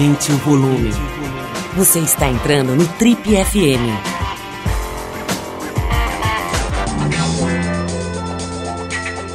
[0.00, 0.90] Aumente o volume.
[1.76, 3.84] Você está entrando no Trip FM.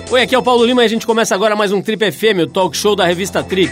[0.09, 2.45] Oi, aqui é o Paulo Lima e a gente começa agora mais um Trip FM,
[2.45, 3.71] o talk show da revista Trip.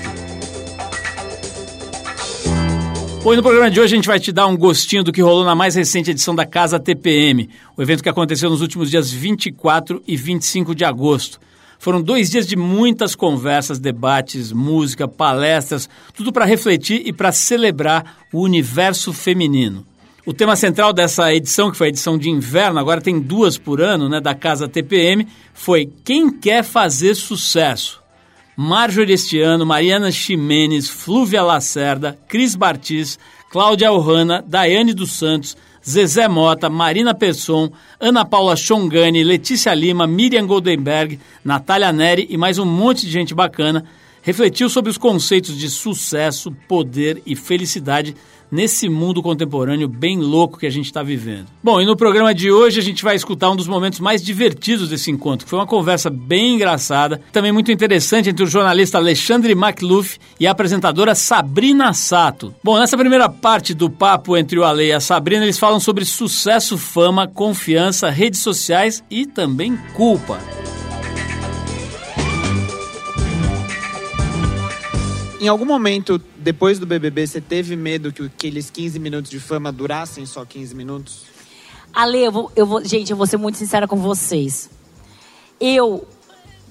[3.23, 5.23] Bom, e no programa de hoje a gente vai te dar um gostinho do que
[5.23, 9.09] rolou na mais recente edição da Casa TPM, o evento que aconteceu nos últimos dias
[9.09, 11.39] 24 e 25 de agosto.
[11.83, 18.19] Foram dois dias de muitas conversas, debates, música, palestras, tudo para refletir e para celebrar
[18.31, 19.85] o universo feminino.
[20.25, 23.81] O tema central dessa edição, que foi a edição de inverno, agora tem duas por
[23.81, 28.01] ano, né, da Casa TPM, foi Quem Quer Fazer Sucesso?
[28.55, 33.19] Marjorie este ano, Mariana Ximenes, Flúvia Lacerda, Cris Bartis,
[33.51, 40.47] Cláudia Ohana, Daiane dos Santos, Zezé Mota, Marina Pesson, Ana Paula Chongani, Letícia Lima, Miriam
[40.47, 43.85] Goldenberg, Natália Neri e mais um monte de gente bacana
[44.21, 48.15] refletiu sobre os conceitos de sucesso, poder e felicidade
[48.53, 51.47] nesse mundo contemporâneo bem louco que a gente está vivendo.
[51.63, 54.89] Bom, e no programa de hoje a gente vai escutar um dos momentos mais divertidos
[54.89, 59.53] desse encontro, que foi uma conversa bem engraçada, também muito interessante entre o jornalista Alexandre
[59.53, 62.53] McLuff e a apresentadora Sabrina Sato.
[62.63, 66.05] Bom, nessa primeira parte do papo entre o Ale e a Sabrina, eles falam sobre
[66.05, 70.39] sucesso, fama, confiança, redes sociais e também culpa.
[75.41, 79.71] Em algum momento, depois do BBB, você teve medo que aqueles 15 minutos de fama
[79.71, 81.23] durassem só 15 minutos?
[81.93, 84.69] Ale, eu vou, eu vou, gente, eu vou ser muito sincera com vocês.
[85.59, 86.05] Eu,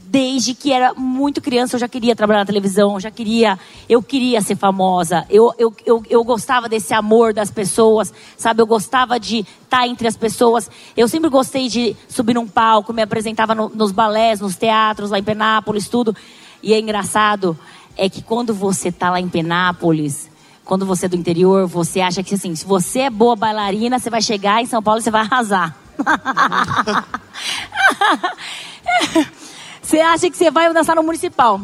[0.04, 4.42] desde que era muito criança, eu já queria trabalhar na televisão, já queria, eu queria
[4.42, 5.24] ser famosa.
[5.30, 8.60] Eu, eu, eu, eu gostava desse amor das pessoas, sabe?
[8.60, 10.70] Eu gostava de estar entre as pessoas.
[10.94, 15.18] Eu sempre gostei de subir num palco, me apresentava no, nos balés, nos teatros, lá
[15.18, 16.14] em Penápolis, tudo.
[16.62, 17.58] E é engraçado,
[17.96, 20.30] é que quando você está lá em Penápolis,
[20.64, 24.08] quando você é do interior, você acha que assim, se você é boa bailarina, você
[24.08, 25.76] vai chegar em São Paulo e você vai arrasar.
[29.82, 31.60] você acha que você vai dançar no municipal.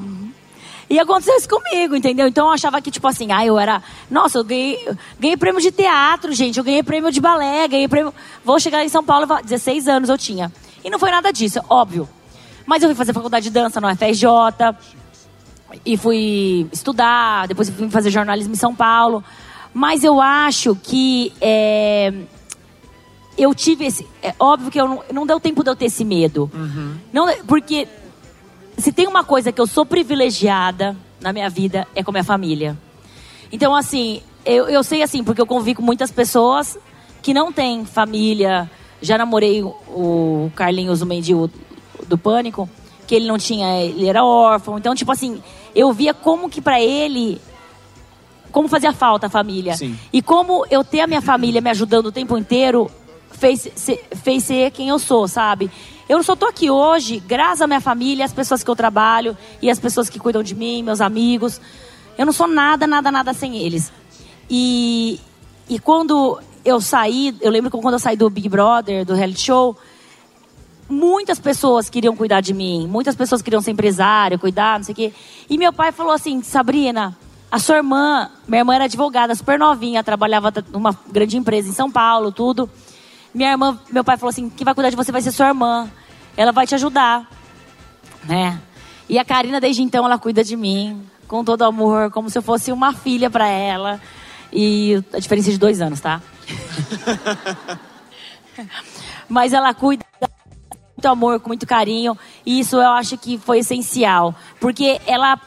[0.90, 2.26] E aconteceu isso comigo, entendeu?
[2.26, 3.82] Então eu achava que, tipo assim, ah, eu era.
[4.10, 4.88] Nossa, eu ganhei,
[5.20, 6.56] ganhei prêmio de teatro, gente.
[6.56, 8.12] Eu ganhei prêmio de balé, ganhei prêmio.
[8.42, 10.50] Vou chegar em São Paulo, 16 anos eu tinha.
[10.82, 12.08] E não foi nada disso, óbvio.
[12.64, 14.24] Mas eu fui fazer faculdade de dança no FRJ
[15.84, 19.22] e fui estudar, depois fui fazer jornalismo em São Paulo.
[19.72, 22.12] Mas eu acho que é,
[23.36, 24.06] eu tive esse.
[24.22, 26.50] É óbvio que eu não, não deu tempo de eu ter esse medo.
[26.52, 26.96] Uhum.
[27.12, 27.86] Não, porque
[28.76, 32.24] se tem uma coisa que eu sou privilegiada na minha vida é com a minha
[32.24, 32.76] família.
[33.52, 36.78] Então, assim, eu, eu sei assim, porque eu convivo com muitas pessoas
[37.22, 38.70] que não têm família.
[39.00, 41.50] Já namorei o Carlinhos, o mendigo
[42.08, 42.68] do Pânico
[43.08, 44.78] que ele não tinha, ele era órfão.
[44.78, 45.42] Então, tipo assim,
[45.74, 47.40] eu via como que para ele
[48.52, 49.74] como fazia falta a família.
[49.76, 49.98] Sim.
[50.12, 52.90] E como eu ter a minha família me ajudando o tempo inteiro
[53.30, 53.68] fez,
[54.22, 55.70] fez ser quem eu sou, sabe?
[56.08, 59.70] Eu só tô aqui hoje graças à minha família, às pessoas que eu trabalho e
[59.70, 61.60] às pessoas que cuidam de mim, meus amigos.
[62.16, 63.92] Eu não sou nada, nada, nada sem eles.
[64.50, 65.20] E,
[65.68, 69.40] e quando eu saí, eu lembro que quando eu saí do Big Brother, do reality
[69.40, 69.76] show,
[70.88, 74.96] muitas pessoas queriam cuidar de mim, muitas pessoas queriam ser empresário, cuidar, não sei o
[74.96, 75.12] quê.
[75.48, 77.16] E meu pai falou assim: Sabrina,
[77.50, 81.90] a sua irmã, minha irmã era advogada, super novinha, trabalhava numa grande empresa em São
[81.90, 82.68] Paulo, tudo.
[83.34, 85.90] Minha irmã, meu pai falou assim: quem vai cuidar de você vai ser sua irmã.
[86.36, 87.28] Ela vai te ajudar,
[88.24, 88.60] né?
[89.08, 92.42] E a Karina, desde então, ela cuida de mim com todo amor, como se eu
[92.42, 94.00] fosse uma filha para ela.
[94.52, 96.22] E a diferença é de dois anos, tá?
[99.28, 100.04] Mas ela cuida
[100.98, 102.18] muito amor, com muito carinho.
[102.44, 104.34] E isso eu acho que foi essencial.
[104.60, 105.40] Porque ela,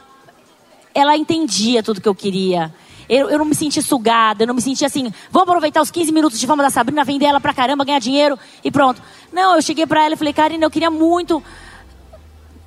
[0.94, 2.72] ela entendia tudo que eu queria.
[3.06, 6.10] Eu, eu não me senti sugada, eu não me senti assim, vamos aproveitar os 15
[6.10, 9.02] minutos de fama da Sabrina, vender ela pra caramba, ganhar dinheiro e pronto.
[9.30, 11.42] Não, eu cheguei pra ela e falei, Karina, eu queria muito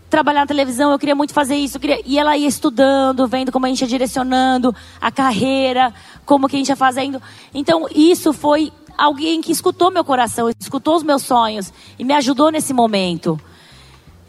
[0.08, 1.80] trabalhar na televisão, eu queria muito fazer isso.
[1.80, 2.00] Queria...
[2.06, 5.92] E ela ia estudando, vendo como a gente ia direcionando a carreira,
[6.24, 7.20] como que a gente ia fazendo.
[7.52, 12.52] Então, isso foi alguém que escutou meu coração, escutou os meus sonhos e me ajudou
[12.52, 13.40] nesse momento.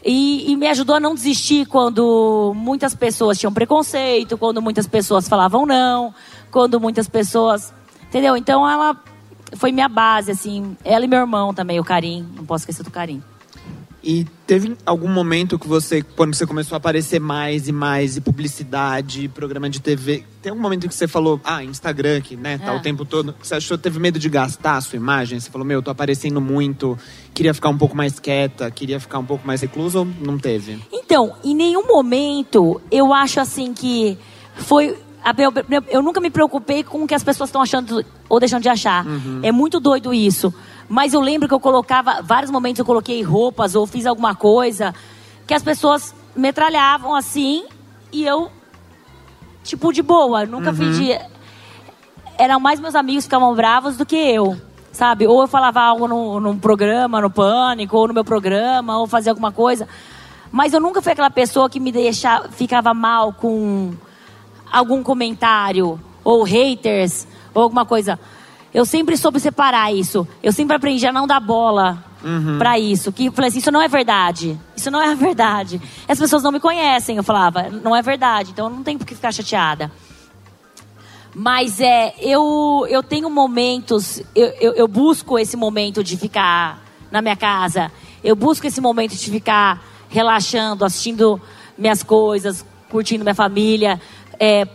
[0.04, 5.28] E, e, me ajudou a não desistir quando muitas pessoas tinham preconceito, quando muitas pessoas
[5.28, 6.14] falavam não,
[6.50, 7.74] quando muitas pessoas.
[8.06, 8.36] Entendeu?
[8.36, 8.96] Então ela
[9.56, 10.76] foi minha base, assim.
[10.84, 12.24] Ela e meu irmão também, o Karim.
[12.36, 13.20] Não posso esquecer do Karim.
[14.08, 18.20] E teve algum momento que você, quando você começou a aparecer mais e mais, e
[18.20, 22.72] publicidade, programa de TV, tem algum momento que você falou, ah, Instagram, que né, tá
[22.72, 22.76] é.
[22.76, 25.40] o tempo todo, que você achou, teve medo de gastar a sua imagem?
[25.40, 26.96] Você falou, meu, tô aparecendo muito,
[27.34, 30.78] queria ficar um pouco mais quieta, queria ficar um pouco mais recluso ou não teve?
[30.92, 34.16] Então, em nenhum momento eu acho assim que
[34.54, 34.96] foi
[35.90, 39.04] eu, nunca me preocupei com o que as pessoas estão achando ou deixando de achar.
[39.42, 40.54] É muito doido isso.
[40.88, 44.94] Mas eu lembro que eu colocava, vários momentos eu coloquei roupas ou fiz alguma coisa
[45.46, 47.64] que as pessoas metralhavam assim
[48.12, 48.50] e eu,
[49.62, 50.42] tipo, de boa.
[50.42, 51.18] eu Nunca fiz de.
[52.38, 54.56] Eram mais meus amigos que ficavam bravos do que eu.
[54.92, 55.26] Sabe?
[55.26, 59.32] Ou eu falava algo no, num programa, no pânico, ou no meu programa, ou fazia
[59.32, 59.86] alguma coisa.
[60.50, 63.92] Mas eu nunca fui aquela pessoa que me deixava, ficava mal com
[64.72, 68.18] algum comentário, ou haters, ou alguma coisa.
[68.76, 70.28] Eu sempre soube separar isso.
[70.42, 72.04] Eu sempre aprendi a não dar bola
[72.58, 73.10] pra isso.
[73.10, 74.60] Que falei assim, isso não é verdade.
[74.76, 75.80] Isso não é a verdade.
[76.06, 78.50] As pessoas não me conhecem, eu falava, não é verdade.
[78.50, 79.90] Então eu não tenho por que ficar chateada.
[81.34, 87.22] Mas é, eu, eu tenho momentos, eu, eu, eu busco esse momento de ficar na
[87.22, 87.90] minha casa.
[88.22, 91.40] Eu busco esse momento de ficar relaxando, assistindo
[91.78, 93.98] minhas coisas, curtindo minha família,
[94.38, 94.68] é,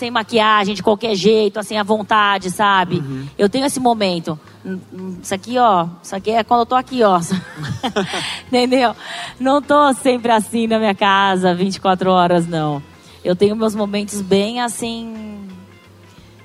[0.00, 3.02] sem maquiagem, de qualquer jeito, assim, à vontade, sabe?
[3.36, 4.40] Eu tenho esse momento.
[4.64, 7.20] Hum, hum, Isso aqui, ó, isso aqui é quando eu tô aqui, ó.
[8.48, 8.96] Entendeu?
[9.38, 12.82] Não tô sempre assim na minha casa, 24 horas, não.
[13.22, 15.46] Eu tenho meus momentos bem assim.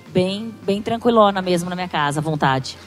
[0.10, 2.78] Bem, bem tranquilona mesmo na minha casa, à vontade.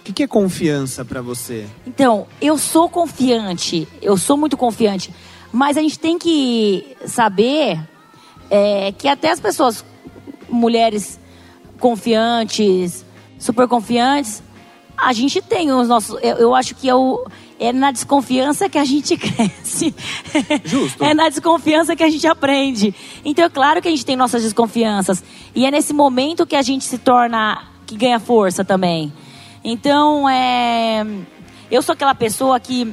[0.00, 1.66] O que, que é confiança pra você?
[1.86, 5.12] Então, eu sou confiante, eu sou muito confiante,
[5.52, 7.78] mas a gente tem que saber
[8.50, 9.84] é, que até as pessoas,
[10.48, 11.18] mulheres
[11.78, 13.04] confiantes,
[13.38, 14.42] super confiantes,
[14.98, 16.18] a gente tem os nossos.
[16.22, 17.24] Eu, eu acho que é, o,
[17.58, 19.94] é na desconfiança que a gente cresce.
[20.64, 21.04] Justo.
[21.04, 22.92] é na desconfiança que a gente aprende.
[23.24, 25.22] Então, é claro que a gente tem nossas desconfianças.
[25.54, 27.62] E é nesse momento que a gente se torna.
[27.86, 29.12] que ganha força também.
[29.62, 31.06] Então, é.
[31.70, 32.92] Eu sou aquela pessoa que.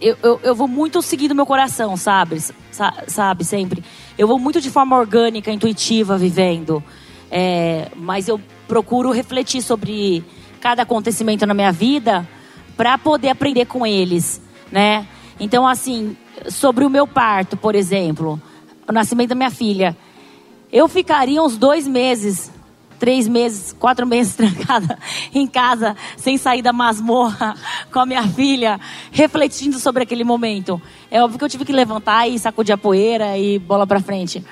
[0.00, 2.40] Eu, eu, eu vou muito seguir do meu coração, sabe?
[2.70, 3.82] Sa- sabe, sempre.
[4.16, 6.82] Eu vou muito de forma orgânica, intuitiva, vivendo.
[7.30, 10.24] É, mas eu procuro refletir sobre
[10.60, 12.28] cada acontecimento na minha vida
[12.76, 14.40] para poder aprender com eles,
[14.70, 15.06] né?
[15.40, 16.16] Então, assim,
[16.48, 18.40] sobre o meu parto, por exemplo,
[18.88, 19.96] o nascimento da minha filha,
[20.72, 22.52] eu ficaria uns dois meses,
[23.02, 24.96] três meses, quatro meses trancada
[25.34, 27.56] em casa, sem sair da masmorra
[27.90, 30.80] com a minha filha, refletindo sobre aquele momento.
[31.10, 34.44] É óbvio que eu tive que levantar e sacudir a poeira e bola pra frente.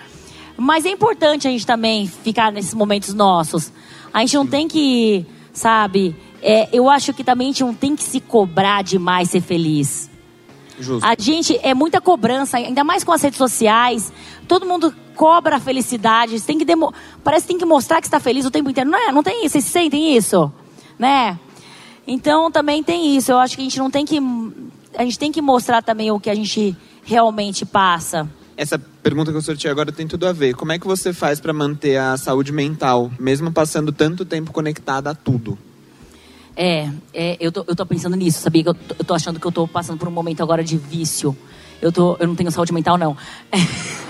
[0.56, 3.72] Mas é importante a gente também ficar nesses momentos nossos.
[4.12, 6.16] A gente não tem que, sabe?
[6.42, 10.10] é, eu acho que também a gente não tem que se cobrar demais ser feliz.
[10.78, 11.06] Justo.
[11.06, 14.10] A gente é muita cobrança, ainda mais com as redes sociais.
[14.48, 16.38] Todo mundo cobra a felicidade.
[16.40, 16.94] Você tem que demo...
[17.22, 18.88] Parece que tem que mostrar que está feliz o tempo inteiro.
[18.88, 19.12] Não é?
[19.12, 19.52] Não tem isso?
[19.52, 20.50] Vocês sentem isso?
[20.98, 21.38] Né?
[22.06, 23.30] Então também tem isso.
[23.30, 24.18] Eu acho que a gente não tem que.
[24.96, 26.74] A gente tem que mostrar também o que a gente
[27.04, 28.26] realmente passa.
[28.56, 30.54] Essa pergunta que eu sorteei agora tem tudo a ver.
[30.54, 35.10] Como é que você faz pra manter a saúde mental, mesmo passando tanto tempo conectada
[35.10, 35.58] a tudo?
[36.56, 38.62] É, é, eu, tô, eu tô pensando nisso, sabia?
[38.62, 40.78] Que eu, tô- eu tô achando que eu tô passando por um momento agora de
[40.78, 41.36] vício.
[41.82, 43.14] Eu, tô, eu não tenho saúde mental, não.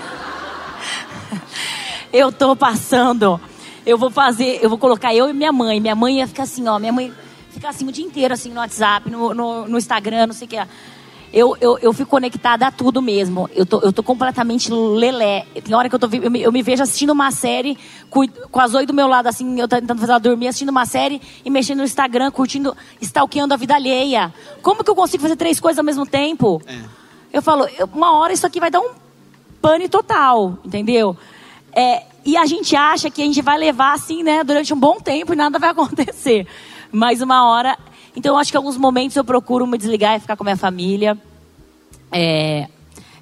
[2.13, 3.39] eu tô passando.
[3.85, 5.79] Eu vou fazer, eu vou colocar eu e minha mãe.
[5.79, 6.77] Minha mãe ia ficar assim, ó.
[6.77, 7.11] Minha mãe
[7.49, 10.49] fica assim o dia inteiro, assim, no WhatsApp, no, no, no Instagram, não sei o
[10.49, 10.57] que.
[11.33, 13.49] Eu, eu, eu fico conectada a tudo mesmo.
[13.55, 15.45] Eu tô, eu tô completamente lelé.
[15.63, 17.77] Tem hora que eu, tô, eu, me, eu me vejo assistindo uma série,
[18.09, 21.21] com a Zoe do meu lado, assim, eu tentando fazer ela dormir, assistindo uma série
[21.45, 24.33] e mexendo no Instagram, curtindo, stalkeando a vida alheia.
[24.61, 26.61] Como que eu consigo fazer três coisas ao mesmo tempo?
[26.67, 26.79] É.
[27.31, 28.91] Eu falo, uma hora isso aqui vai dar um
[29.61, 31.15] pane total, entendeu?
[31.73, 34.99] É, e a gente acha que a gente vai levar assim, né, durante um bom
[34.99, 36.47] tempo e nada vai acontecer.
[36.91, 37.77] Mas uma hora.
[38.15, 40.45] Então, eu acho que em alguns momentos eu procuro me desligar e ficar com a
[40.45, 41.17] minha família.
[42.11, 42.67] É,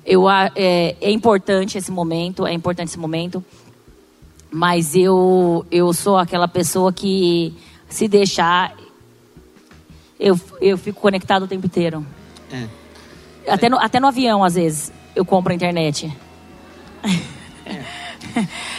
[0.06, 3.44] eu, é, é importante esse momento, é importante esse momento.
[4.52, 7.54] Mas eu, eu sou aquela pessoa que,
[7.88, 8.76] se deixar,
[10.20, 12.04] eu, eu fico conectado o tempo inteiro.
[12.52, 12.68] É.
[13.48, 16.12] Até no, até no avião, às vezes, eu compro a internet.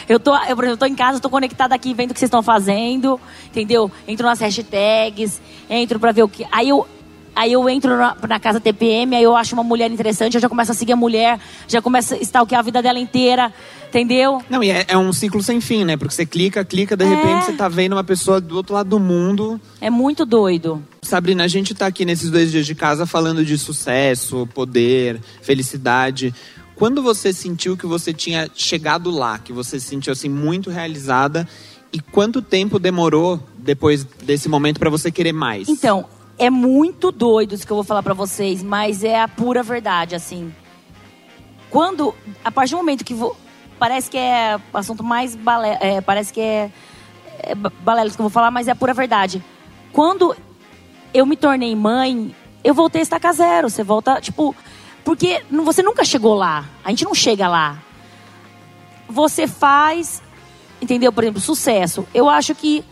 [0.09, 2.29] Eu tô, eu, por exemplo, tô em casa, tô conectada aqui, vendo o que vocês
[2.29, 3.91] estão fazendo, entendeu?
[4.09, 6.45] Entro nas hashtags, entro pra ver o que.
[6.51, 6.87] Aí eu,
[7.35, 10.49] aí eu entro na, na casa TPM, aí eu acho uma mulher interessante, eu já
[10.49, 11.39] começo a seguir a mulher,
[11.69, 13.53] já começo a stalkear a vida dela inteira,
[13.89, 14.43] entendeu?
[14.51, 15.97] Não, e é, é um ciclo sem fim, né?
[15.97, 17.09] Porque você clica, clica, de É.
[17.09, 19.61] repente você tá vendo uma pessoa do outro lado do mundo.
[19.81, 20.83] É muito doido.
[21.03, 26.35] Sabrina, a gente tá aqui nesses dois dias de casa falando de sucesso, poder, felicidade.
[26.81, 31.47] Quando você sentiu que você tinha chegado lá, que você se sentiu assim muito realizada,
[31.93, 35.69] e quanto tempo demorou depois desse momento pra você querer mais?
[35.69, 36.07] Então,
[36.39, 40.15] é muito doido isso que eu vou falar pra vocês, mas é a pura verdade,
[40.15, 40.51] assim.
[41.69, 43.37] Quando, a partir do momento que vo-
[43.79, 46.71] parece que é assunto mais balé, é, parece que é,
[47.41, 49.45] é balela que eu vou falar, mas é a pura verdade.
[49.93, 50.35] Quando
[51.13, 52.35] eu me tornei mãe,
[52.65, 53.69] eu voltei a estacar zero.
[53.69, 54.57] Você volta, tipo,
[55.05, 56.67] porque você nunca chegou lá.
[56.85, 57.79] A gente não chega lá.
[59.09, 60.23] Você faz,
[60.81, 61.13] entendeu?
[61.13, 62.07] Por exemplo, sucesso.
[62.15, 62.85] Eu acho que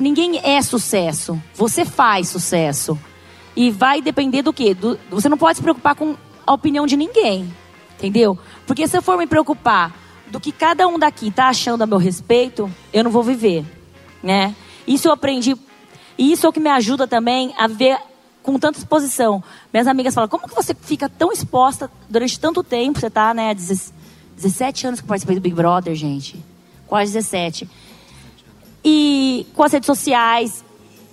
[0.00, 1.40] ninguém é sucesso.
[1.54, 2.98] Você faz sucesso.
[3.54, 4.74] E vai depender do quê?
[4.74, 7.52] Do, você não pode se preocupar com a opinião de ninguém.
[7.98, 8.38] Entendeu?
[8.66, 9.94] Porque se eu for me preocupar
[10.28, 13.64] do que cada um daqui tá achando a meu respeito, eu não vou viver,
[14.22, 14.54] né?
[14.86, 15.54] Isso eu aprendi
[16.20, 17.96] e isso é o que me ajuda também a ver
[18.42, 19.42] com tanta exposição.
[19.72, 22.98] Minhas amigas falam: "Como que você fica tão exposta durante tanto tempo?
[22.98, 26.42] Você tá, né, 17 anos que eu participei do Big Brother, gente.
[26.86, 27.68] Quase 17.
[28.84, 30.64] E com as redes sociais,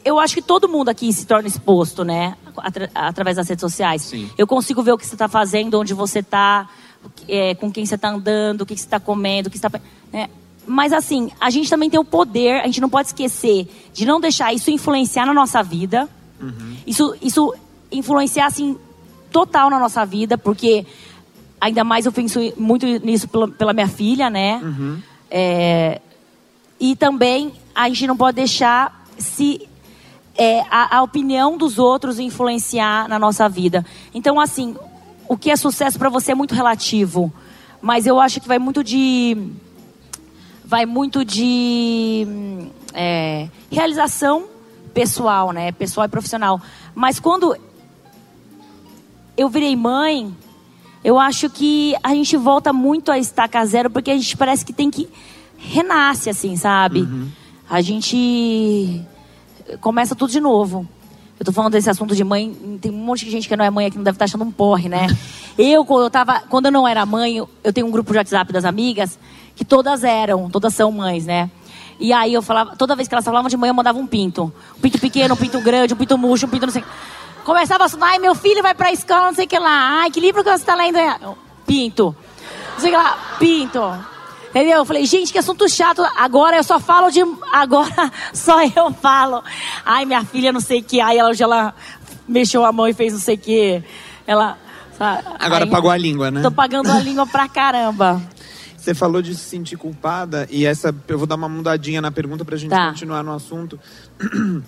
[0.04, 2.36] eu acho que todo mundo aqui se torna exposto, né?
[2.56, 4.04] Atra através das redes sociais.
[4.04, 4.30] Sim.
[4.38, 6.70] Eu consigo ver o que você está fazendo, onde você está,
[7.28, 9.70] é, com quem você está andando, o que você está comendo, o que está.
[10.12, 10.30] Né?
[10.66, 14.20] Mas assim, a gente também tem o poder, a gente não pode esquecer de não
[14.20, 16.10] deixar isso influenciar na nossa vida.
[16.40, 16.78] Uhum.
[16.86, 17.54] Isso, isso
[17.92, 18.78] influenciar assim
[19.32, 20.86] total na nossa vida, porque
[21.60, 24.60] ainda mais eu penso muito nisso pela, pela minha filha, né?
[24.64, 25.02] Uhum.
[25.30, 26.02] É,
[26.80, 29.68] e também a gente não pode deixar se
[30.36, 33.86] é, a, a, opinião dos outros influenciar na nossa vida.
[34.14, 34.76] Então, assim,
[35.28, 37.34] o que é sucesso para você é muito relativo,
[37.82, 39.52] mas eu acho que vai muito de
[40.64, 42.28] vai muito de
[42.94, 44.46] é, realização
[44.98, 45.72] pessoal, né?
[45.72, 46.60] Pessoal e profissional.
[46.96, 47.56] Mas quando
[49.38, 50.36] eu virei mãe,
[51.04, 54.74] eu acho que a gente volta muito a estaca zero porque a gente parece que
[54.74, 55.08] tem que
[55.56, 57.02] renasce assim, sabe?
[57.02, 57.30] Uhum.
[57.70, 59.06] A gente
[59.80, 60.88] começa tudo de novo.
[61.40, 62.52] Eu tô falando desse assunto de mãe,
[62.82, 64.52] tem um monte de gente que não é mãe aqui, não deve estar achando um
[64.52, 65.06] porre, né?
[65.60, 68.52] eu, quando eu tava, quando eu não era mãe, eu tenho um grupo de WhatsApp
[68.52, 69.20] das amigas,
[69.56, 71.52] que todas eram, todas são mães, né?
[72.00, 74.52] E aí eu falava, toda vez que elas falavam de mãe, eu mandava um pinto.
[74.78, 76.84] Um pinto pequeno, um pinto grande, um pinto murcho, um pinto não sei.
[77.44, 80.02] Começava a ai, meu filho vai pra escola, não sei o que lá.
[80.02, 80.98] Ai, que livro que você tá lendo?
[81.66, 82.16] Pinto.
[82.74, 84.06] Não sei o que lá, pinto.
[84.50, 84.78] Entendeu?
[84.78, 86.02] Eu falei, gente, que assunto chato.
[86.18, 87.22] Agora eu só falo de.
[87.52, 89.44] Agora só eu falo.
[89.86, 91.00] Ai, minha filha, não sei o que.
[91.00, 91.74] Aí ela, hoje ela
[92.28, 93.84] mexeu a mão e fez não sei o que.
[94.26, 94.58] Ela.
[94.98, 95.24] Sabe?
[95.40, 96.42] Agora Aí, pagou a língua, né?
[96.42, 98.22] Tô pagando a língua pra caramba.
[98.88, 102.46] Você falou de se sentir culpada e essa eu vou dar uma mudadinha na pergunta
[102.46, 102.92] pra gente Tá.
[102.92, 103.78] continuar no assunto.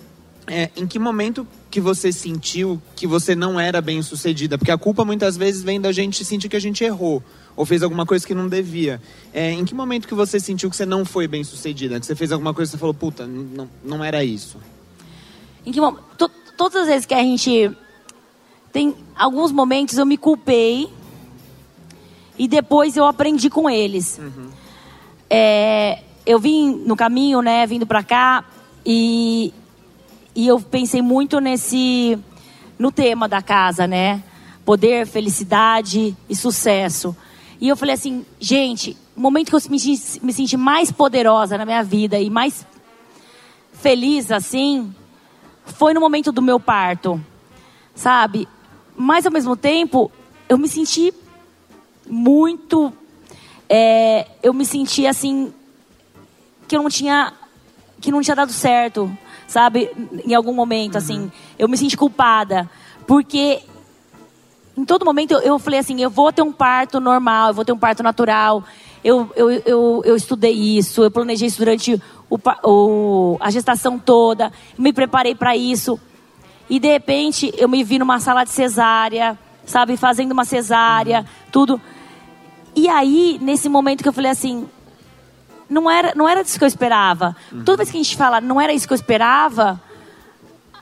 [0.46, 4.58] É, em que momento que você sentiu que você não era bem sucedida?
[4.58, 7.22] Porque a culpa muitas vezes vem da gente sentir que a gente errou
[7.54, 9.00] ou fez alguma coisa que não devia.
[9.32, 12.00] É, em que momento que você sentiu que você não foi bem sucedida?
[12.00, 14.56] Que você fez alguma coisa e você falou, puta, não, não era isso?
[15.64, 15.78] Em que
[16.56, 17.70] todas as vezes que a gente
[18.72, 20.90] tem alguns momentos eu me culpei
[22.40, 24.18] e depois eu aprendi com eles.
[25.28, 28.42] É, eu vim no caminho, né, vindo pra cá
[28.84, 29.52] e
[30.34, 32.18] e eu pensei muito nesse
[32.78, 34.22] no tema da casa, né?
[34.64, 37.14] Poder, felicidade e sucesso.
[37.60, 39.78] E eu falei assim, gente, o momento que eu me,
[40.22, 42.66] me senti mais poderosa na minha vida e mais
[43.74, 44.94] feliz assim,
[45.66, 47.22] foi no momento do meu parto,
[47.94, 48.48] sabe?
[48.96, 50.10] Mas ao mesmo tempo,
[50.48, 51.12] eu me senti
[52.10, 52.92] muito.
[53.68, 55.52] é, eu me senti assim
[56.66, 57.32] que eu não tinha
[58.00, 59.10] que não tinha dado certo,
[59.46, 59.90] sabe?
[60.26, 62.68] Em algum momento, assim, eu me senti culpada
[63.06, 63.60] porque
[64.76, 67.64] em todo momento eu, eu falei assim, eu vou ter um parto normal, eu vou
[67.64, 68.64] ter um parto natural.
[69.04, 72.00] Eu, eu, eu, eu estudei isso, eu planejei isso durante
[72.30, 75.98] o, o- a gestação toda, me preparei para isso.
[76.68, 81.80] E de repente eu me vi numa sala de cesárea, sabe, fazendo uma cesárea, tudo.
[82.74, 84.66] E aí, nesse momento que eu falei assim,
[85.68, 87.36] não era, não era isso que eu esperava.
[87.64, 89.80] Toda vez que a gente fala, não era isso que eu esperava,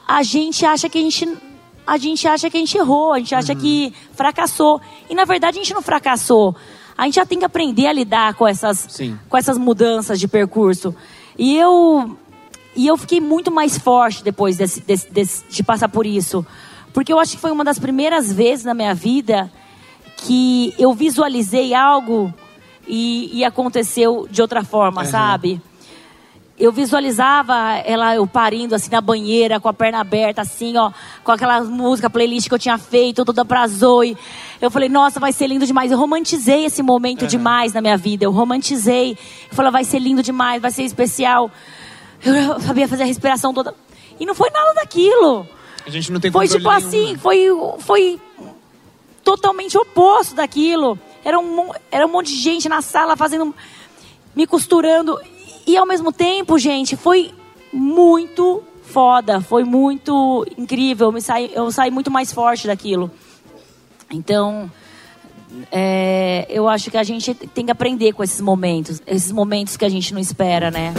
[0.07, 1.39] a gente acha que a gente
[1.87, 4.79] a gente acha que a gente errou, a gente acha que fracassou.
[5.09, 6.55] E na verdade a gente não fracassou.
[6.97, 9.19] A gente já tem que aprender a lidar com essas Sim.
[9.29, 10.95] com essas mudanças de percurso.
[11.39, 12.15] E eu
[12.77, 16.45] e eu fiquei muito mais forte depois desse, desse- desse- de passar por isso.
[16.93, 19.51] Porque eu acho que foi uma das primeiras vezes na minha vida
[20.19, 22.33] que eu visualizei algo
[22.87, 25.61] e, e aconteceu de outra forma, sabe?
[26.59, 30.91] Eu visualizava ela, eu parindo assim na banheira, com a perna aberta, assim, ó,
[31.23, 34.17] com aquela música, playlist que eu tinha feito, toda pra Zoe.
[34.61, 35.93] Eu falei, nossa, vai ser lindo demais.
[35.93, 38.25] Eu romantizei esse momento demais na minha vida.
[38.25, 39.13] Eu romantizei.
[39.13, 41.49] Eu falei, vai ser lindo demais, vai ser especial.
[42.25, 43.73] Eu sabia fazer a respiração toda.
[44.19, 45.47] E não foi nada daquilo.
[45.87, 47.19] A gente não tem Foi tipo assim, né?
[47.19, 47.47] foi,
[47.79, 48.21] foi
[49.29, 50.99] totalmente oposto daquilo.
[51.23, 53.55] era um, era um monte de gente na sala fazendo,
[54.35, 55.21] me costurando.
[55.67, 57.35] E ao mesmo tempo, gente, foi
[57.71, 61.13] muito foda, foi muito incrível.
[61.13, 63.11] Me saí, eu saí muito mais forte daquilo.
[64.11, 64.71] Então,
[65.71, 69.85] é, eu acho que a gente tem que aprender com esses momentos, esses momentos que
[69.85, 70.95] a gente não espera, né?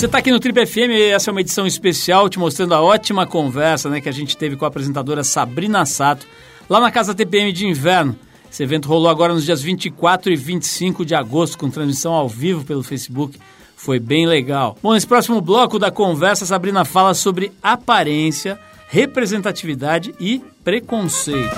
[0.00, 2.80] Você está aqui no Trip FM e essa é uma edição especial te mostrando a
[2.80, 6.26] ótima conversa né, que a gente teve com a apresentadora Sabrina Sato,
[6.70, 8.16] lá na Casa TPM de Inverno.
[8.50, 12.64] Esse evento rolou agora nos dias 24 e 25 de agosto, com transmissão ao vivo
[12.64, 13.38] pelo Facebook.
[13.76, 14.74] Foi bem legal.
[14.82, 21.54] Bom, nesse próximo bloco da conversa, Sabrina fala sobre aparência, representatividade e preconceito.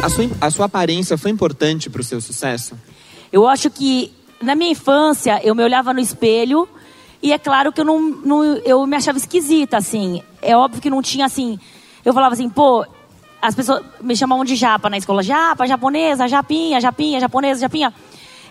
[0.00, 2.78] A sua, a sua aparência foi importante para o seu sucesso?
[3.32, 4.12] Eu acho que
[4.44, 6.68] na minha infância, eu me olhava no espelho
[7.22, 10.22] e é claro que eu não, não, eu me achava esquisita, assim.
[10.42, 11.58] É óbvio que não tinha, assim...
[12.04, 12.86] Eu falava assim, pô...
[13.40, 15.22] As pessoas me chamavam de japa na escola.
[15.22, 17.92] Japa, japonesa, japinha, japinha, japonesa, japinha.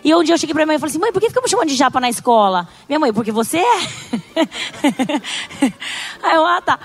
[0.04, 1.40] E um dia eu cheguei pra minha mãe e falei assim, mãe, por que fica
[1.40, 2.68] me chamando de japa na escola?
[2.88, 3.80] Minha mãe, porque você é?
[6.22, 6.78] aí eu, ah, tá.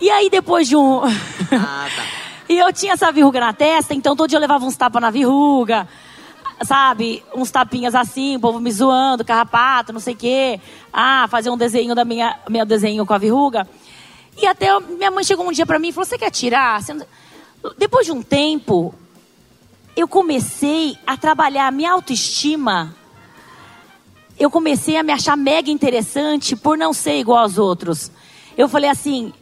[0.00, 1.00] E aí depois de um...
[1.04, 2.04] Ah, tá.
[2.48, 5.10] e eu tinha essa verruga na testa, então todo dia eu levava uns tapas na
[5.10, 5.88] verruga
[6.64, 10.60] sabe, uns tapinhas assim, o povo me zoando, carrapato, não sei o quê.
[10.92, 13.68] Ah, fazer um desenho da minha, meu desenho com a verruga.
[14.40, 16.80] E até minha mãe chegou um dia para mim e falou: Você quer tirar?
[17.76, 18.94] Depois de um tempo,
[19.96, 22.94] eu comecei a trabalhar a minha autoestima.
[24.38, 28.10] Eu comecei a me achar mega interessante por não ser igual aos outros.
[28.56, 29.32] Eu falei assim.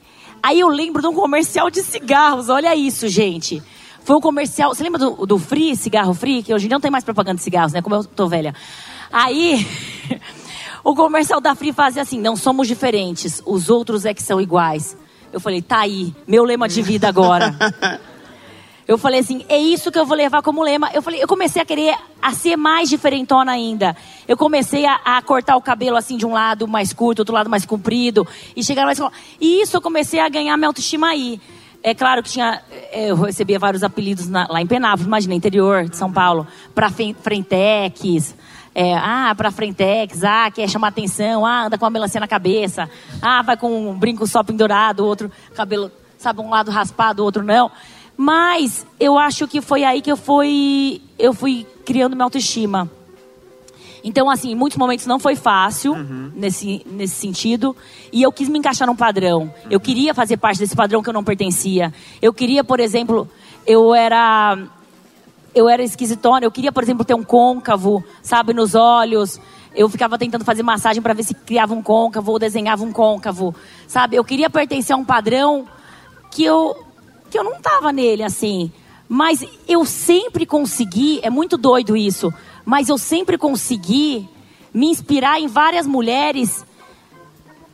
[0.43, 2.51] Aí eu lembro de um comercial de cigarros.
[2.51, 3.63] Olha isso, gente.
[4.05, 4.75] Foi um comercial.
[4.75, 6.43] Você lembra do, do Free, cigarro Free?
[6.43, 7.81] Que hoje não tem mais propaganda de cigarros, né?
[7.81, 8.55] Como eu tô velha.
[9.11, 9.67] Aí,
[10.85, 14.97] o comercial da Free fazia assim: não somos diferentes, os outros é que são iguais.
[15.33, 17.57] Eu falei, tá aí, meu lema de vida agora.
[18.87, 20.91] Eu falei assim, é isso que eu vou levar como lema.
[20.93, 23.97] Eu falei, eu comecei a querer a ser mais diferentona ainda.
[24.29, 27.49] Eu comecei a, a cortar o cabelo assim de um lado mais curto, outro lado
[27.49, 29.01] mais comprido e chegar mais
[29.41, 31.41] e isso eu comecei a ganhar minha autoestima aí.
[31.87, 35.87] É claro que tinha, é, eu recebia vários apelidos na, lá em Penápolis, imagina, interior
[35.87, 38.35] de São Paulo, para Frentex,
[38.75, 42.89] é, ah, para Frentex, ah, quer chamar atenção, ah, anda com uma melancia na cabeça,
[43.21, 47.71] ah, vai com um brinco só pendurado, outro cabelo, sabe, um lado raspado, outro não.
[48.17, 52.91] Mas eu acho que foi aí que eu fui, eu fui criando minha autoestima.
[54.05, 56.31] Então, assim, em muitos momentos não foi fácil uhum.
[56.37, 57.75] nesse, nesse sentido.
[58.13, 59.45] E eu quis me encaixar num padrão.
[59.45, 59.51] Uhum.
[59.71, 61.91] Eu queria fazer parte desse padrão que eu não pertencia.
[62.21, 63.27] Eu queria, por exemplo,
[63.67, 64.59] eu era.
[65.55, 69.41] Eu era esquisitona, eu queria, por exemplo, ter um côncavo, sabe, nos olhos.
[69.75, 73.55] Eu ficava tentando fazer massagem para ver se criava um côncavo ou desenhava um côncavo,
[73.87, 74.17] sabe?
[74.17, 75.65] Eu queria pertencer a um padrão
[76.31, 76.77] que eu,
[77.31, 78.71] que eu não tava nele, assim.
[79.09, 82.35] Mas eu sempre consegui, é muito doido isso
[82.65, 84.29] mas eu sempre consegui
[84.73, 86.65] me inspirar em várias mulheres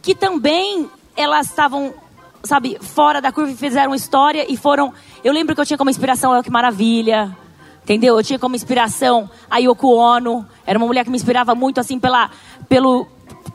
[0.03, 1.95] que também elas estavam,
[2.43, 4.93] sabe, fora da curva e fizeram história e foram.
[5.23, 7.37] Eu lembro que eu tinha como inspiração El Que Maravilha,
[7.83, 8.17] entendeu?
[8.17, 11.99] Eu tinha como inspiração a Yoko Ono, era uma mulher que me inspirava muito assim
[11.99, 12.31] pela,
[12.69, 13.07] pelo,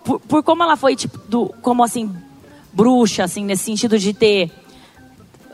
[0.04, 2.14] por, por como ela foi tipo, do, como assim
[2.74, 4.52] bruxa, assim nesse sentido de ter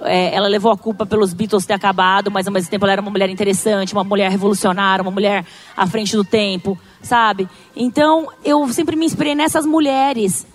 [0.03, 3.01] é, ela levou a culpa pelos Beatles ter acabado, mas ao mesmo tempo ela era
[3.01, 7.47] uma mulher interessante, uma mulher revolucionária, uma mulher à frente do tempo, sabe?
[7.75, 10.45] Então eu sempre me inspirei nessas mulheres.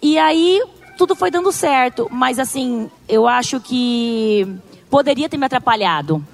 [0.00, 0.62] E aí
[0.96, 4.46] tudo foi dando certo, mas assim, eu acho que
[4.88, 6.24] poderia ter me atrapalhado.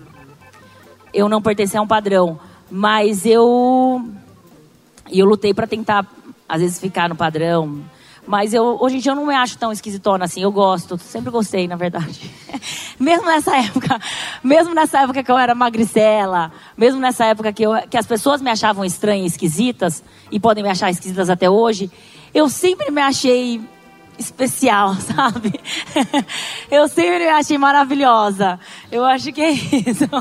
[1.12, 2.38] Eu não pertencer a um padrão,
[2.70, 4.09] mas eu
[5.11, 6.07] eu lutei para tentar
[6.49, 7.81] às vezes ficar no padrão
[8.30, 10.40] mas eu, hoje em dia eu não me acho tão esquisitona assim.
[10.40, 12.30] Eu gosto, sempre gostei, na verdade.
[12.96, 13.98] mesmo nessa época,
[14.40, 18.40] mesmo nessa época que eu era magricela, mesmo nessa época que, eu, que as pessoas
[18.40, 21.90] me achavam estranhas e esquisitas, e podem me achar esquisitas até hoje,
[22.32, 23.60] eu sempre me achei
[24.20, 25.58] especial, sabe?
[26.70, 28.60] Eu sempre me achei maravilhosa.
[28.92, 30.06] Eu acho que é isso.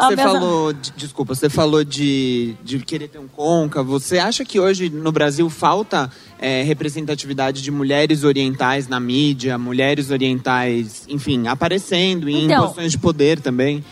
[0.00, 3.82] Você falou, de, desculpa, você falou de, de querer ter um conca.
[3.82, 6.10] Você acha que hoje no Brasil falta
[6.42, 12.98] é, representatividade de mulheres orientais na mídia, mulheres orientais, enfim, aparecendo em então, posições de
[12.98, 13.84] poder também?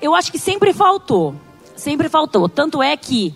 [0.00, 1.34] Eu acho que sempre faltou.
[1.74, 2.50] Sempre faltou.
[2.50, 3.34] Tanto é que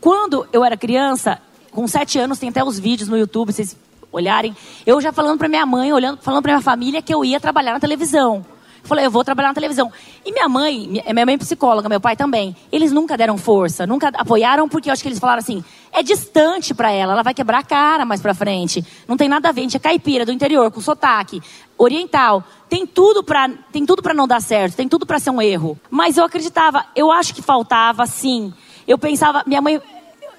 [0.00, 1.38] quando eu era criança,
[1.70, 3.76] com sete anos, tem até os vídeos no YouTube, vocês
[4.10, 4.56] olharem.
[4.86, 7.74] Eu já falando para minha mãe, olhando, falando para minha família que eu ia trabalhar
[7.74, 8.44] na televisão.
[8.84, 9.92] Falei, eu vou trabalhar na televisão.
[10.24, 12.54] E minha mãe, minha mãe é psicóloga, meu pai também.
[12.70, 16.74] Eles nunca deram força, nunca apoiaram, porque eu acho que eles falaram assim: é distante
[16.74, 18.84] para ela, ela vai quebrar a cara mais pra frente.
[19.06, 21.40] Não tem nada a ver, a gente é caipira do interior, com sotaque,
[21.78, 22.42] oriental.
[22.68, 25.78] Tem tudo pra, tem tudo não dar certo, tem tudo pra ser um erro.
[25.88, 28.52] Mas eu acreditava, eu acho que faltava, sim.
[28.86, 29.80] Eu pensava, minha mãe.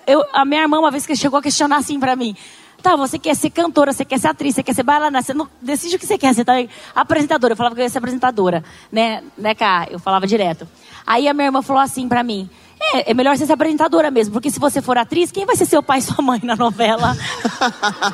[0.06, 2.36] Eu, a minha irmã, uma vez que chegou a questionar assim pra mim:
[2.84, 5.48] Tá, você quer ser cantora, você quer ser atriz, você quer ser bailarina, você não
[5.62, 6.54] decide o que você quer, você tá
[6.94, 7.54] apresentadora.
[7.54, 9.88] Eu falava que eu ia ser apresentadora, né, né, cá?
[9.90, 10.68] Eu falava direto.
[11.08, 14.34] Aí a minha irmã falou assim pra mim: é, é melhor você ser apresentadora mesmo,
[14.34, 17.16] porque se você for atriz, quem vai ser seu pai e sua mãe na novela?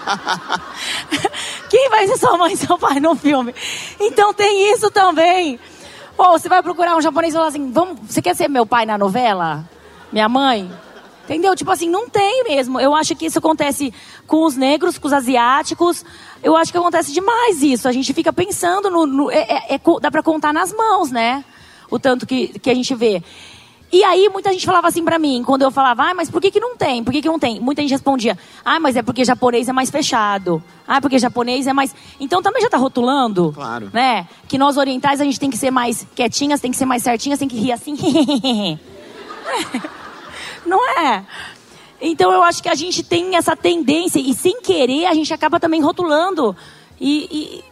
[1.67, 3.55] quem vai ser sua mãe e seu pai no filme?
[3.99, 5.59] Então tem isso também.
[6.15, 8.85] Ou você vai procurar um japonês e falar assim: Vamos, você quer ser meu pai
[8.85, 9.67] na novela?
[10.11, 10.69] Minha mãe?
[11.29, 11.55] Entendeu?
[11.55, 12.79] Tipo assim, não tem mesmo.
[12.79, 13.93] Eu acho que isso acontece
[14.25, 16.03] com os negros, com os asiáticos.
[16.41, 17.87] Eu acho que acontece demais isso.
[17.87, 19.05] A gente fica pensando no.
[19.05, 21.45] no é, é, é, dá pra contar nas mãos, né?
[21.87, 23.21] O tanto que, que a gente vê.
[23.91, 26.49] E aí muita gente falava assim pra mim, quando eu falava, ah, mas por que,
[26.49, 27.03] que não tem?
[27.03, 27.59] Por que, que não tem?
[27.59, 30.63] Muita gente respondia, ah, mas é porque japonês é mais fechado.
[30.87, 31.95] Ah, porque japonês é mais.
[32.19, 33.51] Então também já tá rotulando.
[33.53, 33.91] Claro.
[33.93, 34.27] Né?
[34.47, 37.37] Que nós orientais a gente tem que ser mais quietinhas, tem que ser mais certinhas,
[37.37, 38.79] tem que rir assim.
[40.65, 41.25] Não é?
[42.01, 45.59] Então eu acho que a gente tem essa tendência e sem querer a gente acaba
[45.59, 46.55] também rotulando.
[46.99, 47.63] E,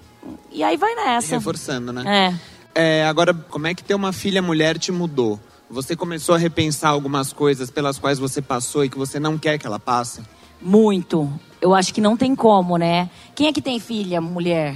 [0.51, 1.35] e, e aí vai nessa.
[1.35, 2.33] Reforçando, né?
[2.75, 2.99] É.
[2.99, 3.05] é.
[3.07, 5.39] Agora, como é que ter uma filha mulher te mudou?
[5.69, 9.57] Você começou a repensar algumas coisas pelas quais você passou e que você não quer
[9.57, 10.21] que ela passe?
[10.61, 11.31] Muito.
[11.61, 13.09] Eu acho que não tem como, né?
[13.35, 14.75] Quem é que tem filha, mulher?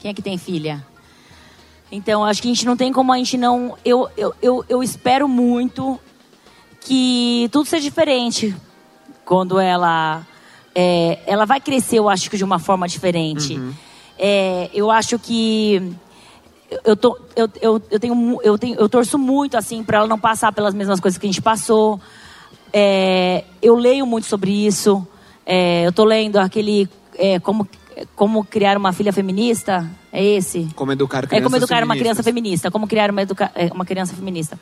[0.00, 0.84] Quem é que tem filha?
[1.90, 3.76] Então, acho que a gente não tem como a gente não.
[3.84, 5.98] Eu, eu, eu, eu espero muito
[6.86, 8.54] que tudo seja diferente
[9.24, 10.24] quando ela
[10.72, 13.54] é, ela vai crescer, eu acho que de uma forma diferente.
[13.54, 13.72] Uhum.
[14.16, 15.92] É, eu acho que
[16.84, 20.18] eu, tô, eu, eu, eu, tenho, eu, tenho, eu torço muito assim para ela não
[20.18, 22.00] passar pelas mesmas coisas que a gente passou.
[22.72, 25.06] É, eu leio muito sobre isso.
[25.44, 27.68] É, eu tô lendo aquele é, como
[28.14, 29.90] como criar uma filha feminista.
[30.12, 30.68] É esse?
[30.76, 32.70] Como educar crianças É como educar uma criança feminista.
[32.70, 34.58] Como criar uma, educa, é, uma criança feminista.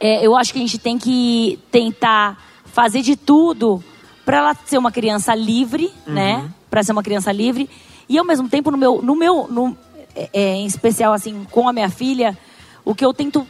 [0.00, 3.82] É, eu acho que a gente tem que tentar fazer de tudo
[4.24, 6.14] para ela ser uma criança livre, uhum.
[6.14, 6.50] né?
[6.70, 7.68] Para ser uma criança livre
[8.08, 9.76] e ao mesmo tempo no meu, no meu, no,
[10.14, 12.36] é, é, em especial assim com a minha filha,
[12.84, 13.46] o que eu tento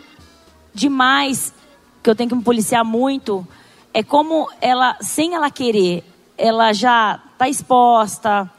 [0.75, 1.55] demais,
[2.03, 3.47] que eu tenho que me policiar muito,
[3.95, 6.05] é como ela, sem ela querer,
[6.37, 8.51] ela já está exposta,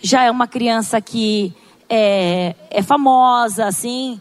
[0.00, 1.54] já é uma criança que
[1.88, 4.20] é, é famosa, assim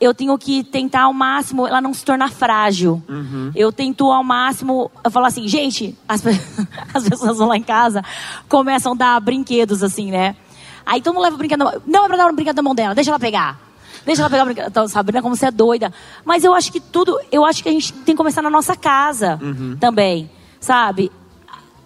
[0.00, 3.02] eu tenho que tentar ao máximo ela não se tornar frágil.
[3.06, 3.52] Uhum.
[3.54, 6.22] Eu tento ao máximo, eu falo assim, gente, as,
[6.94, 8.02] as pessoas vão lá em casa,
[8.48, 10.34] começam a dar brinquedos assim, né?
[10.86, 12.94] Aí todo mundo leva o brinquedo, não é pra dar um brinquedo na mão dela,
[12.94, 13.60] deixa ela pegar.
[14.06, 14.68] Deixa ela pegar o brinquedo.
[14.68, 15.92] Então, Sabrina, como você é doida.
[16.24, 18.74] Mas eu acho que tudo, eu acho que a gente tem que começar na nossa
[18.74, 19.76] casa uhum.
[19.78, 21.12] também, sabe?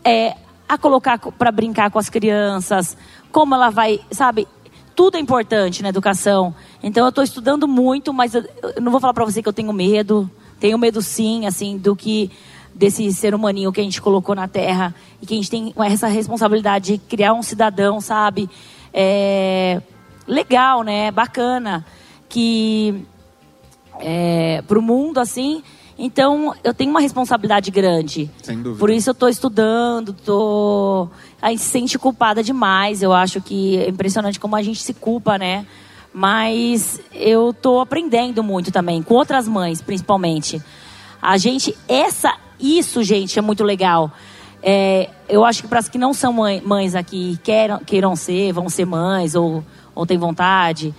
[0.05, 0.37] É,
[0.69, 2.97] a colocar para brincar com as crianças,
[3.33, 4.47] como ela vai, sabe?
[4.95, 6.55] Tudo é importante na educação.
[6.83, 8.45] Então eu estou estudando muito, mas eu,
[8.77, 10.31] eu não vou falar para você que eu tenho medo.
[10.61, 12.31] Tenho medo sim, assim, do que
[12.75, 16.07] desse ser humaninho que a gente colocou na Terra e que a gente tem essa
[16.07, 18.49] responsabilidade de criar um cidadão, sabe?
[18.93, 19.81] É,
[20.27, 21.11] legal, né?
[21.11, 21.85] Bacana
[22.29, 23.05] que
[24.01, 25.63] é, para o mundo assim
[25.99, 28.31] então, eu tenho uma responsabilidade grande.
[28.43, 28.81] Sem dúvida.
[28.81, 31.09] Por isso eu estou estudando, tô...
[31.45, 33.03] a gente se sente culpada demais.
[33.03, 35.67] Eu acho que é impressionante como a gente se culpa, né?
[36.11, 40.63] Mas eu estou aprendendo muito também, com outras mães, principalmente.
[41.21, 44.11] A gente, essa, isso, gente, é muito legal.
[44.63, 48.51] É, eu acho que para as que não são mãe, mães aqui, queiram, queiram ser,
[48.51, 49.63] vão ser mães ou,
[49.95, 50.95] ou têm vontade,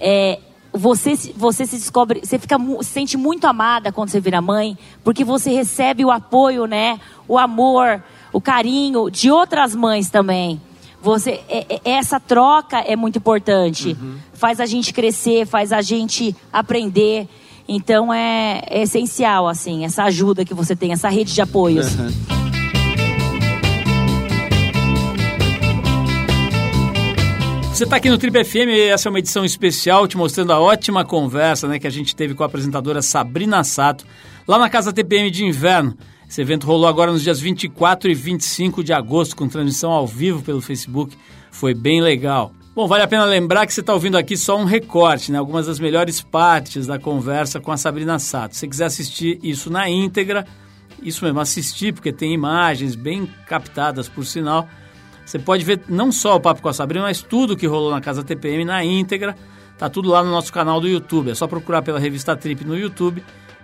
[0.00, 0.38] é,
[0.72, 5.22] você, você se descobre, você fica, se sente muito amada quando você vira mãe, porque
[5.22, 6.98] você recebe o apoio, né?
[7.28, 10.60] O amor, o carinho de outras mães também.
[11.02, 13.96] Você, é, é, essa troca é muito importante.
[14.00, 14.16] Uhum.
[14.34, 17.26] Faz a gente crescer, faz a gente aprender.
[17.66, 21.94] Então é, é, essencial, assim, essa ajuda que você tem, essa rede de apoios.
[21.94, 22.10] Uhum.
[27.72, 30.60] Você está aqui no Trip FM e essa é uma edição especial te mostrando a
[30.60, 34.04] ótima conversa né, que a gente teve com a apresentadora Sabrina Sato,
[34.46, 35.96] lá na Casa TPM de Inverno.
[36.30, 40.40] Esse evento rolou agora nos dias 24 e 25 de agosto, com transmissão ao vivo
[40.42, 41.16] pelo Facebook.
[41.50, 42.52] Foi bem legal.
[42.72, 45.38] Bom, vale a pena lembrar que você está ouvindo aqui só um recorte, né?
[45.38, 48.54] Algumas das melhores partes da conversa com a Sabrina Sato.
[48.54, 50.46] Se você quiser assistir isso na íntegra,
[51.02, 54.68] isso mesmo, assistir, porque tem imagens bem captadas, por sinal,
[55.26, 58.00] você pode ver não só o Papo com a Sabrina, mas tudo que rolou na
[58.00, 59.34] Casa TPM na íntegra.
[59.76, 61.32] Tá tudo lá no nosso canal do YouTube.
[61.32, 63.20] É só procurar pela revista Trip no YouTube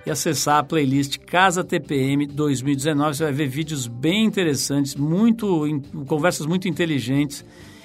[0.07, 3.17] e acessar a playlist Casa TPM 2019.
[3.17, 5.69] Você vai ver vídeos bem interessantes, muito
[6.07, 7.45] conversas muito inteligentes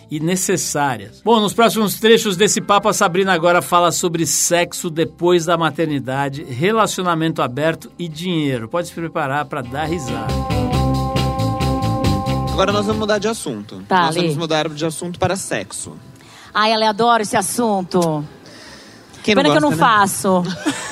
[0.10, 1.22] e necessárias.
[1.26, 6.44] Bom, nos próximos trechos desse papo, a Sabrina agora fala sobre sexo depois da maternidade,
[6.44, 8.70] relacionamento aberto e dinheiro.
[8.70, 10.32] Pode se preparar para dar risada.
[12.52, 13.82] Agora nós vamos mudar de assunto.
[13.88, 14.22] Tá, nós Lê.
[14.24, 15.96] vamos mudar de assunto para sexo.
[16.54, 18.24] Ai, ela adora esse assunto.
[19.24, 19.98] Quem Pena que eu não gosta, né?
[19.98, 20.44] faço.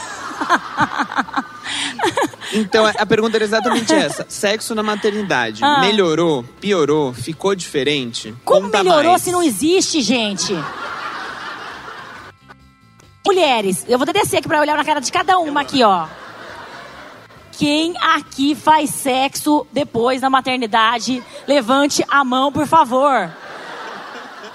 [2.54, 4.26] Então, a pergunta era exatamente essa.
[4.28, 5.64] Sexo na maternidade.
[5.64, 5.82] Ah.
[5.82, 6.44] Melhorou?
[6.60, 7.14] Piorou?
[7.14, 8.34] Ficou diferente?
[8.44, 9.22] Como Conta melhorou mais.
[9.22, 10.54] se não existe, gente?
[13.26, 16.08] Mulheres, eu vou descer aqui pra olhar na cara de cada uma aqui, ó.
[17.52, 21.22] Quem aqui faz sexo depois da maternidade?
[21.48, 23.30] Levante a mão, por favor.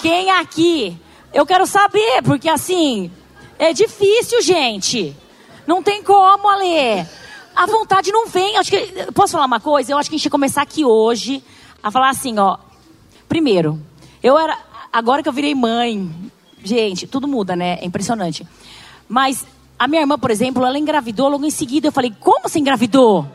[0.01, 0.99] Quem aqui?
[1.33, 3.11] Eu quero saber, porque assim,
[3.59, 5.15] é difícil, gente.
[5.67, 7.07] Não tem como, Ale.
[7.55, 8.57] A vontade não vem.
[8.57, 9.93] Acho que, posso falar uma coisa?
[9.93, 11.43] Eu acho que a gente ia começar aqui hoje
[11.83, 12.59] a falar assim, ó.
[13.29, 13.81] Primeiro,
[14.23, 14.57] eu era.
[14.93, 16.11] Agora que eu virei mãe,
[16.63, 17.79] gente, tudo muda, né?
[17.81, 18.47] É impressionante.
[19.09, 19.47] Mas
[19.79, 21.89] a minha irmã, por exemplo, ela engravidou logo em seguida.
[21.89, 23.27] Eu falei, como você engravidou?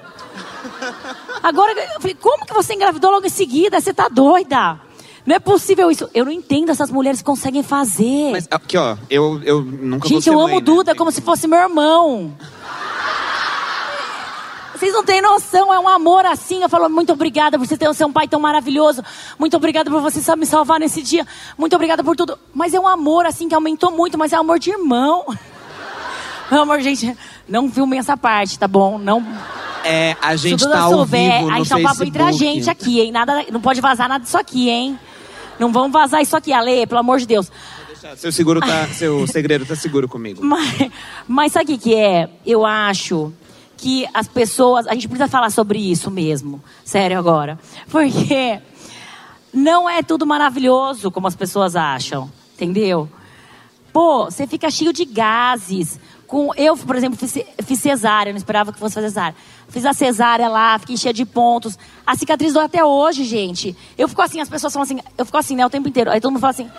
[1.44, 3.80] Agora, eu falei, como que você engravidou logo em seguida?
[3.80, 4.80] Você tá doida?
[5.26, 6.10] Não é possível isso.
[6.14, 8.32] Eu não entendo essas mulheres que conseguem fazer.
[8.32, 10.62] Mas aqui, ó, eu, eu nunca Gente, eu mãe, amo né?
[10.62, 12.34] Duda como se fosse meu irmão.
[14.80, 16.64] Vocês não têm noção, é um amor assim.
[16.64, 19.04] Eu falo, muito obrigada por você ter ser um pai tão maravilhoso.
[19.38, 21.28] Muito obrigada por você me salvar nesse dia.
[21.58, 22.40] Muito obrigada por tudo.
[22.54, 25.26] Mas é um amor assim que aumentou muito, mas é amor de irmão.
[26.50, 27.14] Meu amor, gente,
[27.46, 28.98] não filmem essa parte, tá bom?
[28.98, 29.22] Não.
[29.84, 32.32] É, a gente tá ao souber, vivo no a gente tá um papo entre a
[32.32, 33.12] gente aqui, hein?
[33.12, 34.98] Nada, não pode vazar nada disso aqui, hein?
[35.60, 37.52] Não vamos vazar isso aqui, Ale, pelo amor de Deus.
[38.16, 40.40] Seu seguro tá, seu segredo tá seguro comigo.
[40.46, 40.92] Mas,
[41.28, 42.30] mas sabe o que, é?
[42.46, 43.34] Eu acho
[43.78, 44.88] que as pessoas.
[44.88, 46.64] A gente precisa falar sobre isso mesmo.
[46.86, 47.60] Sério agora.
[47.90, 48.60] Porque
[49.54, 52.32] não é tudo maravilhoso como as pessoas acham.
[52.56, 53.10] Entendeu?
[53.92, 56.00] Pô, você fica cheio de gases.
[56.26, 59.36] Com, eu, por exemplo, fiz, fiz cesárea, eu não esperava que fosse fazer cesárea.
[59.70, 61.78] Fiz a cesárea lá, fiquei cheia de pontos.
[62.06, 63.76] A cicatriz dói até hoje, gente.
[63.98, 66.10] Eu fico assim, as pessoas falam assim, eu fico assim, né, o tempo inteiro.
[66.10, 66.70] Aí todo mundo fala assim,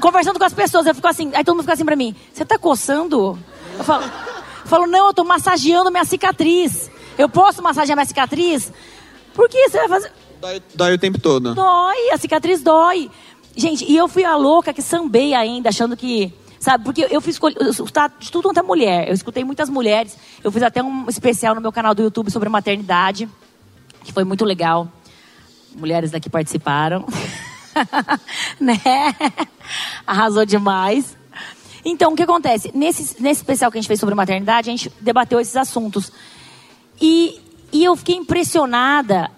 [0.00, 2.44] conversando com as pessoas, eu fico assim, aí todo mundo fica assim pra mim, você
[2.44, 3.38] tá coçando?
[3.78, 6.90] Eu falo, eu falo, não, eu tô massageando minha cicatriz.
[7.18, 8.72] Eu posso massagear minha cicatriz?
[9.34, 10.12] Por que você vai fazer?
[10.40, 11.54] Dói, dói o tempo todo.
[11.54, 13.10] Dói, a cicatriz dói.
[13.54, 16.32] Gente, e eu fui a louca que sambei ainda, achando que.
[16.66, 17.38] Sabe, porque eu fiz
[17.70, 19.06] escutar de tudo quanto é mulher.
[19.06, 20.18] Eu escutei muitas mulheres.
[20.42, 23.28] Eu fiz até um especial no meu canal do YouTube sobre maternidade,
[24.02, 24.90] que foi muito legal.
[25.76, 27.06] Mulheres daqui participaram.
[28.58, 28.76] né?
[30.04, 31.16] Arrasou demais.
[31.84, 32.72] Então, o que acontece?
[32.74, 36.10] Nesse, nesse especial que a gente fez sobre maternidade, a gente debateu esses assuntos.
[37.00, 37.40] E,
[37.72, 39.30] e eu fiquei impressionada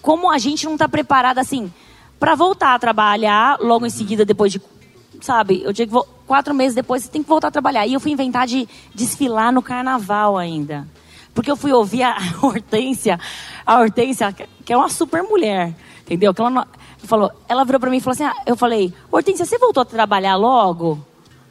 [0.00, 1.68] como a gente não está preparada assim
[2.20, 4.60] para voltar a trabalhar logo em seguida depois de
[5.20, 5.94] sabe eu tinha que
[6.26, 9.52] quatro meses depois você tem que voltar a trabalhar e eu fui inventar de desfilar
[9.52, 10.86] no carnaval ainda
[11.34, 13.18] porque eu fui ouvir a Hortência
[13.64, 16.66] a Hortência que é uma super mulher entendeu que ela não-
[17.04, 19.84] falou ela virou para mim e falou assim ah, eu falei Hortência você voltou a
[19.84, 21.04] trabalhar logo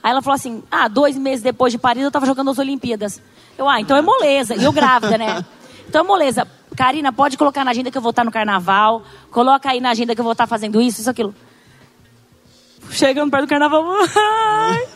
[0.05, 3.19] Aí ela falou assim: ah, dois meses depois de Paris eu tava jogando as Olimpíadas.
[3.57, 4.55] Eu, ah, então é moleza.
[4.55, 5.43] E eu grávida, né?
[5.89, 6.47] Então é moleza.
[6.75, 9.03] Karina, pode colocar na agenda que eu vou estar no carnaval.
[9.31, 11.33] Coloca aí na agenda que eu vou estar fazendo isso, isso, aquilo.
[12.91, 13.83] Chegando perto do carnaval.
[14.15, 14.87] Ai,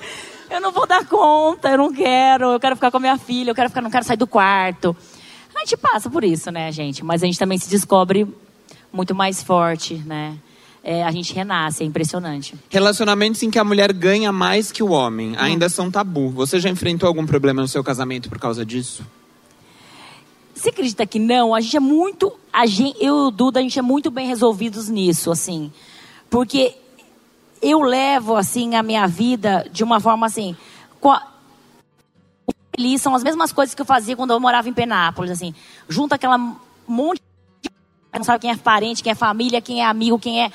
[0.51, 2.53] eu não vou dar conta, eu não quero.
[2.53, 4.95] Eu quero ficar com a minha filha, eu quero ficar, não quero sair do quarto.
[5.55, 7.03] A gente passa por isso, né, gente?
[7.03, 8.27] Mas a gente também se descobre
[8.91, 10.37] muito mais forte, né?
[10.81, 12.55] É, a gente renasce, é impressionante.
[12.69, 16.29] Relacionamentos em que a mulher ganha mais que o homem ainda são tabu.
[16.29, 19.05] Você já enfrentou algum problema no seu casamento por causa disso?
[20.55, 21.53] Você acredita que não?
[21.53, 22.33] A gente é muito.
[22.51, 25.71] A gente, eu e o Duda, a gente é muito bem resolvidos nisso, assim.
[26.29, 26.75] Porque
[27.61, 30.55] eu levo, assim, a minha vida de uma forma assim.
[30.99, 31.25] com a-
[32.75, 35.53] Feliz são as mesmas coisas que eu fazia quando eu morava em Penápolis, assim.
[35.87, 36.37] Junta aquela
[36.87, 37.21] monte
[37.61, 37.69] de.
[38.13, 40.51] Não sabe quem é parente, quem é família, quem é amigo, quem é.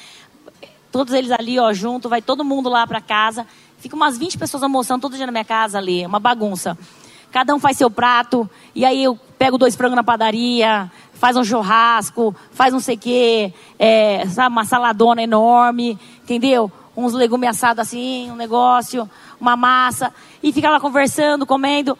[0.91, 3.47] Todos eles ali, ó, junto, vai todo mundo lá pra casa.
[3.79, 6.77] Fica umas 20 pessoas almoçando todo dia na minha casa ali, uma bagunça.
[7.31, 11.45] Cada um faz seu prato, e aí eu pego dois frangos na padaria, faz um
[11.45, 16.71] churrasco, faz não sei o quê, é, sabe, uma saladona enorme, entendeu?
[16.97, 19.09] Uns legumes assados assim, um negócio,
[19.41, 21.99] uma massa, e fica lá conversando, comendo.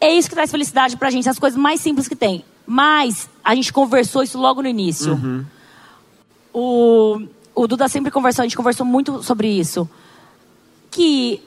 [0.00, 2.44] É isso que traz felicidade pra gente, as coisas mais simples que tem.
[2.66, 5.14] Mas a gente conversou isso logo no início.
[6.52, 7.20] O,
[7.54, 9.88] o Duda sempre conversou, a gente conversou muito sobre isso.
[10.90, 11.42] Que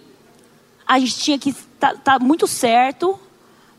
[0.85, 3.19] a gente tinha que estar tá, tá muito certo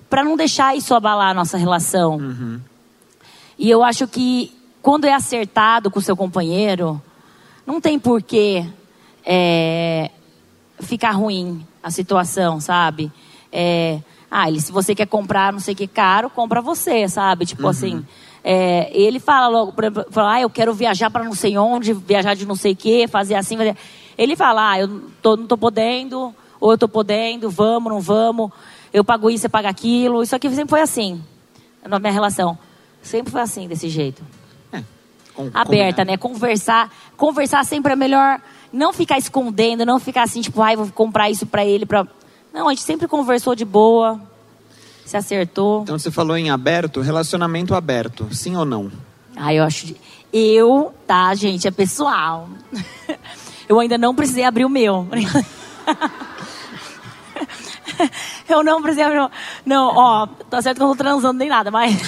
[0.09, 2.17] para não deixar isso abalar a nossa relação.
[2.17, 2.61] Uhum.
[3.59, 7.01] E eu acho que quando é acertado com o seu companheiro,
[7.67, 8.65] não tem porquê
[9.25, 10.11] é,
[10.81, 13.11] ficar ruim a situação, sabe?
[13.53, 13.99] É,
[14.31, 17.47] ah, ele, se você quer comprar não sei o que caro, compra você, sabe?
[17.47, 17.69] Tipo Uhum.
[17.69, 18.07] assim,
[18.45, 21.93] é, ele fala logo, por exemplo, fala, ah, eu quero viajar para não sei onde,
[21.93, 23.77] viajar de não sei o que, fazer assim, fazer...
[24.17, 28.51] Ele fala, ah, eu tô, não tô podendo, ou eu tô podendo, vamos, não vamos,
[28.93, 30.23] eu pago isso, você paga aquilo.
[30.23, 31.23] Isso aqui sempre foi assim,
[31.87, 32.59] na minha relação.
[33.03, 34.23] Sempre foi assim, desse jeito.
[35.35, 35.65] Com- Aberta,
[36.05, 36.05] combinado.
[36.11, 36.17] né?
[36.17, 38.41] Conversar, conversar sempre é melhor.
[38.73, 42.07] Não ficar escondendo, não ficar assim, tipo, ai, vou comprar isso pra ele, pra...
[42.53, 44.21] Não, a gente sempre conversou de boa,
[45.05, 45.83] se acertou.
[45.83, 48.91] Então você falou em aberto, relacionamento aberto, sim ou não?
[49.37, 49.95] Ah, eu acho.
[50.33, 52.49] Eu, tá, gente, é pessoal.
[53.69, 55.07] Eu ainda não precisei abrir o meu.
[58.49, 59.31] Eu não precisei abrir o
[59.67, 62.01] Não, ó, tá certo que eu não tô transando nem nada, mas.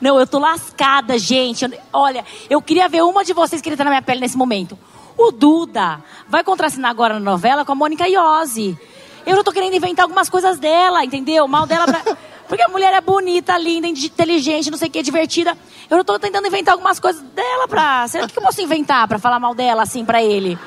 [0.00, 1.68] Não, eu tô lascada, gente.
[1.92, 4.78] Olha, eu queria ver uma de vocês que ele tá na minha pele nesse momento.
[5.16, 8.78] O Duda vai contracenar agora na novela com a Mônica Iose.
[9.26, 11.46] Eu já tô querendo inventar algumas coisas dela, entendeu?
[11.48, 12.16] Mal dela pra...
[12.46, 15.54] Porque a mulher é bonita, linda, inteligente, não sei o que, divertida.
[15.90, 18.08] Eu tô tentando inventar algumas coisas dela pra...
[18.08, 20.58] Será que eu posso inventar pra falar mal dela, assim, pra ele?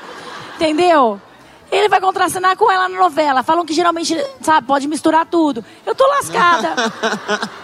[0.54, 1.20] Entendeu?
[1.72, 3.42] Ele vai contracenar com ela na novela.
[3.42, 5.64] Falam que geralmente, sabe, pode misturar tudo.
[5.84, 6.74] Eu tô lascada.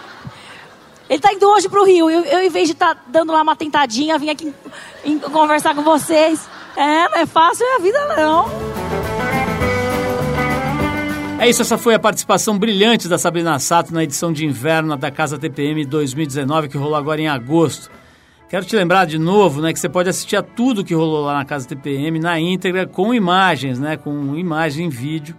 [1.09, 2.11] Ele tá indo hoje pro Rio.
[2.11, 4.53] Eu, eu em vez de estar dando lá uma tentadinha, vim aqui
[5.05, 6.47] em- em conversar com vocês.
[6.77, 8.47] É, não é fácil é a vida, não.
[11.41, 15.11] É isso, essa foi a participação brilhante da Sabrina Sato na edição de inverno da
[15.11, 17.91] Casa TPM 2019, que rolou agora em agosto.
[18.49, 21.35] Quero te lembrar de novo, né, que você pode assistir a tudo que rolou lá
[21.35, 25.37] na Casa TPM na íntegra com imagens, né, com imagem em vídeo,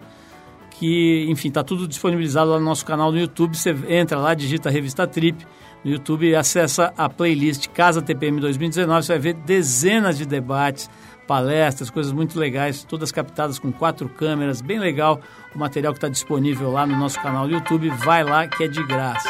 [0.79, 3.57] que, enfim, tá tudo disponibilizado lá no nosso canal no YouTube.
[3.57, 5.45] Você entra lá, digita Revista Trip
[5.83, 9.05] no YouTube e acessa a playlist Casa TPM 2019.
[9.05, 10.89] Você vai ver dezenas de debates,
[11.27, 15.19] palestras, coisas muito legais, todas captadas com quatro câmeras, bem legal.
[15.53, 18.67] O material que está disponível lá no nosso canal do YouTube, vai lá que é
[18.69, 19.29] de graça.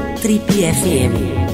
[0.21, 1.50] Trip FM.